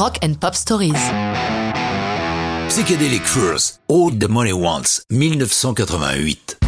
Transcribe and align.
Rock 0.00 0.16
and 0.24 0.32
Pop 0.40 0.54
Stories. 0.54 0.94
Psychedelic 2.68 3.22
Furs, 3.22 3.80
All 3.90 4.10
the 4.18 4.30
Money 4.30 4.52
Wants, 4.54 5.02
1988. 5.10 6.58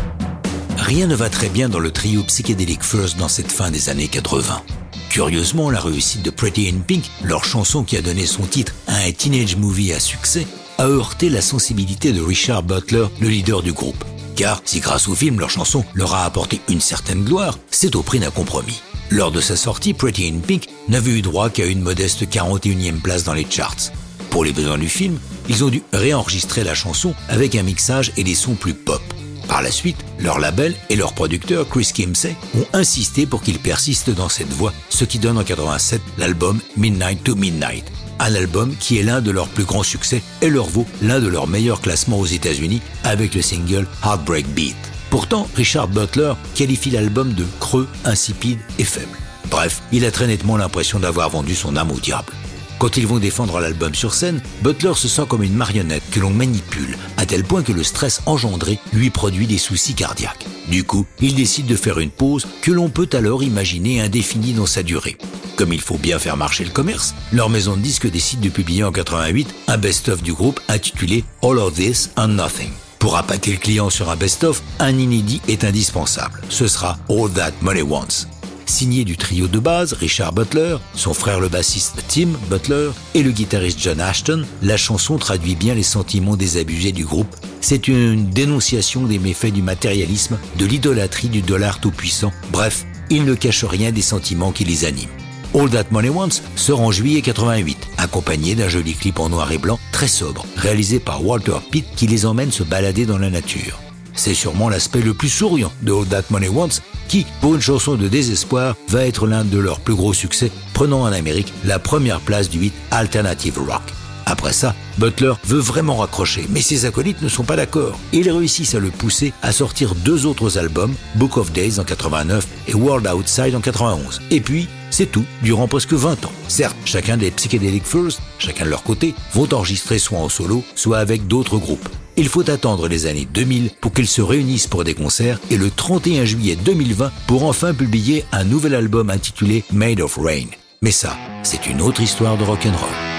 Rien 0.77 1.07
ne 1.07 1.15
va 1.15 1.31
très 1.31 1.49
bien 1.49 1.71
dans 1.71 1.79
le 1.79 1.91
trio 1.91 2.23
Psychedelic 2.25 2.83
Furs 2.83 3.15
dans 3.19 3.29
cette 3.29 3.51
fin 3.51 3.71
des 3.71 3.89
années 3.89 4.09
80. 4.09 4.61
Curieusement, 5.09 5.71
la 5.71 5.81
réussite 5.81 6.23
de 6.23 6.29
Pretty 6.29 6.69
in 6.69 6.81
Pink, 6.87 7.05
leur 7.25 7.47
chanson 7.47 7.85
qui 7.85 7.97
a 7.97 8.03
donné 8.03 8.27
son 8.27 8.43
titre 8.43 8.75
à 8.87 8.99
un 8.99 9.13
teenage 9.13 9.57
movie 9.57 9.95
à 9.95 9.99
succès, 9.99 10.47
a 10.77 10.85
heurté 10.85 11.31
la 11.31 11.41
sensibilité 11.41 12.13
de 12.13 12.21
Richard 12.21 12.63
Butler, 12.65 13.07
le 13.19 13.29
leader 13.29 13.63
du 13.63 13.73
groupe. 13.73 14.05
Car 14.37 14.61
si 14.67 14.81
grâce 14.81 15.09
au 15.09 15.15
film 15.15 15.41
leur 15.41 15.49
chanson 15.49 15.87
leur 15.95 16.15
a 16.15 16.27
apporté 16.27 16.61
une 16.69 16.83
certaine 16.83 17.25
gloire, 17.25 17.57
c'est 17.71 17.97
au 17.97 18.03
prix 18.03 18.19
d'un 18.19 18.31
compromis. 18.31 18.83
Lors 19.15 19.31
de 19.31 19.43
sa 19.43 19.57
sortie, 19.57 19.93
Pretty 19.93 20.27
in 20.27 20.39
Pink 20.39 20.69
n'avait 20.89 21.11
eu 21.11 21.21
droit 21.21 21.51
qu'à 21.51 21.67
une 21.67 21.83
modeste 21.83 22.25
41e 22.25 22.99
place 23.03 23.25
dans 23.25 23.35
les 23.35 23.47
charts. 23.49 23.93
Pour 24.31 24.43
les 24.43 24.53
besoins 24.53 24.79
du 24.79 24.89
film, 24.89 25.19
ils 25.51 25.65
ont 25.65 25.69
dû 25.69 25.83
réenregistrer 25.93 26.65
la 26.65 26.75
chanson 26.75 27.13
avec 27.29 27.55
un 27.55 27.63
mixage 27.63 28.13
et 28.17 28.25
des 28.25 28.35
sons 28.35 28.55
plus 28.55 28.73
pop. 28.73 29.03
Par 29.49 29.61
la 29.61 29.71
suite, 29.71 29.99
leur 30.19 30.39
label 30.39 30.75
et 30.89 30.97
leur 30.97 31.13
producteur 31.13 31.69
Chris 31.69 31.91
Kimsey 31.93 32.35
ont 32.57 32.65
insisté 32.73 33.27
pour 33.27 33.43
qu'ils 33.43 33.59
persistent 33.59 34.15
dans 34.15 34.31
cette 34.31 34.49
voie, 34.49 34.73
ce 34.89 35.05
qui 35.05 35.19
donne 35.19 35.37
en 35.37 35.45
87 35.45 36.01
l'album 36.17 36.59
Midnight 36.79 37.23
to 37.23 37.35
Midnight, 37.35 37.85
un 38.19 38.35
album 38.35 38.75
qui 38.81 38.97
est 38.97 39.03
l'un 39.03 39.21
de 39.21 39.31
leurs 39.31 39.49
plus 39.49 39.65
grands 39.65 39.83
succès 39.83 40.23
et 40.41 40.49
leur 40.49 40.71
vaut 40.71 40.87
l'un 41.03 41.21
de 41.21 41.29
leurs 41.29 41.49
meilleurs 41.49 41.83
classements 41.83 42.19
aux 42.19 42.25
États-Unis 42.25 42.81
avec 43.05 43.35
le 43.35 43.43
single 43.43 43.87
Heartbreak 44.03 44.49
Beat. 44.55 44.92
Pourtant, 45.13 45.47
Richard 45.57 45.89
Butler 45.89 46.33
qualifie 46.55 46.89
l'album 46.89 47.35
de 47.35 47.45
creux, 47.61 47.87
insipide 48.07 48.59
et 48.79 48.85
faible. 48.85 49.19
Bref, 49.51 49.83
il 49.93 50.07
a 50.07 50.11
très 50.11 50.27
nettement 50.27 50.57
l'impression 50.57 50.99
d'avoir 50.99 51.29
vendu 51.29 51.55
son 51.55 51.77
âme 51.77 51.91
au 51.91 52.01
diable. 52.01 52.33
Quand 52.79 52.97
ils 52.97 53.07
vont 53.07 53.19
défendre 53.19 53.61
l'album 53.61 53.95
sur 53.95 54.15
scène, 54.15 54.41
Butler 54.63 54.95
se 54.95 55.09
sent 55.09 55.25
comme 55.29 55.43
une 55.43 55.53
marionnette 55.53 56.03
que 56.11 56.19
l'on 56.19 56.31
manipule, 56.31 56.97
à 57.19 57.27
tel 57.27 57.45
point 57.45 57.63
que 57.63 57.73
le 57.73 57.83
stress 57.83 58.23
engendré 58.25 58.79
lui 58.95 59.11
produit 59.11 59.47
des 59.47 59.59
soucis 59.59 59.93
cardiaques. 59.93 60.47
Du 60.71 60.83
coup, 60.83 61.05
il 61.21 61.35
décide 61.35 61.67
de 61.67 61.77
faire 61.77 61.99
une 61.99 62.09
pause 62.09 62.47
que 62.63 62.73
l'on 62.73 62.89
peut 62.89 63.11
alors 63.13 63.43
imaginer 63.43 64.01
indéfinie 64.01 64.55
dans 64.55 64.65
sa 64.65 64.83
durée. 64.83 65.19
Comme 65.57 65.75
il 65.75 65.83
faut 65.83 65.99
bien 65.99 66.19
faire 66.19 66.39
marcher 66.39 66.65
le 66.65 66.71
commerce, 66.71 67.15
leur 67.33 67.51
maison 67.51 67.77
de 67.77 67.83
disques 67.83 68.11
décide 68.11 68.41
de 68.41 68.49
publier 68.49 68.83
en 68.83 68.93
88 68.93 69.55
un 69.69 69.77
best-of 69.77 70.23
du 70.23 70.33
groupe 70.33 70.59
intitulé 70.69 71.23
All 71.43 71.59
of 71.59 71.75
This 71.75 72.09
and 72.17 72.29
Nothing. 72.29 72.73
Pour 73.03 73.17
appâter 73.17 73.51
le 73.51 73.59
client 73.59 73.91
sur 73.91 74.11
un 74.11 74.15
best-of, 74.15 74.63
un 74.79 74.97
inédit 74.97 75.43
est 75.49 75.65
indispensable. 75.65 76.41
Ce 76.49 76.69
sera 76.69 77.01
All 77.09 77.33
That 77.33 77.51
Money 77.61 77.83
Wants 77.83 78.29
signé 78.65 79.05
du 79.05 79.17
trio 79.17 79.49
de 79.49 79.59
base 79.59 79.93
Richard 79.93 80.33
Butler, 80.33 80.77
son 80.95 81.13
frère 81.13 81.41
le 81.41 81.49
bassiste 81.49 82.03
Tim 82.09 82.29
Butler 82.49 82.91
et 83.15 83.25
le 83.25 83.33
guitariste 83.33 83.81
John 83.81 84.01
Ashton, 84.01 84.45
la 84.63 84.77
chanson 84.77 85.19
traduit 85.19 85.57
bien 85.57 85.75
les 85.75 85.83
sentiments 85.83 86.37
des 86.37 86.59
abusés 86.59 86.93
du 86.93 87.05
groupe. 87.05 87.35
C'est 87.61 87.89
une 87.89 88.31
dénonciation 88.31 89.03
des 89.03 89.19
méfaits 89.19 89.53
du 89.53 89.63
matérialisme, 89.63 90.39
de 90.59 90.65
l'idolâtrie 90.65 91.29
du 91.29 91.43
dollar 91.43 91.81
tout-puissant. 91.81 92.33
Bref, 92.51 92.87
il 93.11 93.25
ne 93.25 93.35
cache 93.35 93.65
rien 93.65 93.91
des 93.91 94.01
sentiments 94.01 94.53
qui 94.53 94.65
les 94.65 94.85
animent. 94.85 95.22
All 95.55 95.69
That 95.69 95.85
Money 95.91 96.09
Wants 96.09 96.41
sort 96.57 96.81
en 96.81 96.91
juillet 96.91 97.21
88, 97.21 97.77
accompagné 97.99 98.55
d'un 98.55 98.69
joli 98.69 98.95
clip 98.95 99.19
en 99.21 99.29
noir 99.29 99.53
et 99.53 99.59
blanc 99.59 99.79
très 99.93 100.09
sobre, 100.09 100.47
réalisé 100.57 100.99
par 100.99 101.25
Walter 101.25 101.59
Pitt 101.71 101.85
qui 101.95 102.07
les 102.07 102.25
emmène 102.25 102.51
se 102.51 102.63
balader 102.63 103.05
dans 103.05 103.19
la 103.19 103.29
nature. 103.29 103.79
C'est 104.15 104.35
sûrement 104.35 104.69
l'aspect 104.69 105.03
le 105.03 105.15
plus 105.15 105.29
souriant 105.29 105.73
de 105.83 105.93
All 105.93 106.07
That 106.07 106.25
Money 106.31 106.49
Wants, 106.49 106.81
qui, 107.09 107.27
pour 107.41 107.55
une 107.55 107.61
chanson 107.61 107.97
de 107.97 108.09
désespoir, 108.09 108.77
va 108.89 109.05
être 109.05 109.27
l'un 109.27 109.45
de 109.45 109.59
leurs 109.59 109.81
plus 109.81 109.95
gros 109.95 110.15
succès, 110.15 110.51
prenant 110.73 111.03
en 111.03 111.13
Amérique 111.13 111.53
la 111.65 111.79
première 111.79 112.21
place 112.21 112.49
du 112.49 112.65
hit 112.65 112.75
Alternative 112.91 113.59
Rock. 113.59 113.83
Après 114.25 114.53
ça, 114.53 114.75
Butler 114.99 115.35
veut 115.45 115.61
vraiment 115.61 115.97
raccrocher, 115.97 116.47
mais 116.49 116.63
ses 116.63 116.87
acolytes 116.87 117.21
ne 117.21 117.29
sont 117.29 117.45
pas 117.45 117.57
d'accord. 117.57 117.99
Ils 118.13 118.31
réussissent 118.31 118.75
à 118.75 118.81
le 118.81 118.91
pousser 118.91 119.33
à 119.43 119.53
sortir 119.53 119.95
deux 119.95 120.25
autres 120.25 120.57
albums, 120.57 120.95
Book 121.17 121.37
of 121.37 121.53
Days 121.53 121.79
en 121.79 121.85
89 121.85 122.47
et 122.69 122.75
World 122.75 123.07
Outside 123.07 123.55
en 123.55 123.61
91. 123.61 124.23
Et 124.31 124.41
puis, 124.41 124.69
c'est 124.93 125.11
tout, 125.11 125.25
durant 125.43 125.67
presque 125.67 125.95
20 125.95 126.27
ans. 126.27 126.33
Certes, 126.47 126.77
chacun 126.85 127.17
des 127.17 127.33
Psychedelic 127.33 127.85
First, 127.85 128.21
chacun 128.39 128.65
de 128.65 128.71
leur 128.71 128.85
côté, 128.85 129.15
vont 129.33 129.53
enregistrer 129.53 129.99
soit 129.99 130.19
en 130.19 130.29
solo, 130.29 130.63
soit 130.77 130.99
avec 130.99 131.27
d'autres 131.27 131.59
groupes. 131.59 131.89
Il 132.17 132.29
faut 132.29 132.49
attendre 132.49 132.89
les 132.89 133.07
années 133.07 133.27
2000 133.33 133.71
pour 133.81 133.93
qu'ils 133.93 134.07
se 134.07 134.21
réunissent 134.23 134.67
pour 134.67 134.85
des 134.85 134.95
concerts 134.95 135.41
et 135.51 135.57
le 135.57 135.71
31 135.71 136.25
juillet 136.25 136.57
2020 136.57 137.11
pour 137.27 137.45
enfin 137.45 137.73
publier 137.73 138.25
un 138.33 138.45
nouvel 138.45 138.75
album 138.75 139.11
intitulé 139.11 139.65
Made 139.73 140.01
of 140.01 140.19
Rain. 140.19 140.47
Mais 140.83 140.91
ça, 140.91 141.17
c'est 141.43 141.67
une 141.67 141.81
autre 141.81 142.03
histoire 142.03 142.37
de 142.37 142.45
rock'n'roll. 142.45 143.12